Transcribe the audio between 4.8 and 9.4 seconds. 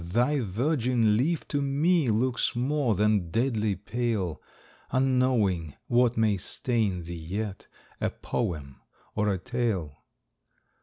Unknowing what may stain thee yet, A poem or a